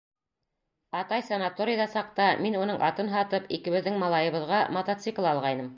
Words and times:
Атай 0.99 1.21
санаторийҙа 1.27 1.87
саҡта 1.97 2.27
мин 2.47 2.59
уның 2.63 2.83
атын 2.91 3.15
һатып, 3.17 3.47
икебеҙҙең 3.59 4.05
малайыбыҙға 4.07 4.67
мотоцикл 4.79 5.33
алғайным. 5.35 5.69